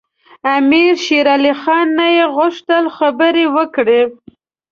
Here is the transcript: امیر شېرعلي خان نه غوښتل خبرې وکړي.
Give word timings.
امیر 0.57 0.93
شېرعلي 1.05 1.53
خان 1.61 1.87
نه 1.97 2.07
غوښتل 2.35 2.83
خبرې 2.97 3.45
وکړي. 3.55 4.01